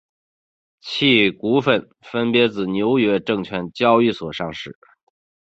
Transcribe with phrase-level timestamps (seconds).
[0.79, 4.75] 其股份分别自纽约证券交易所上市。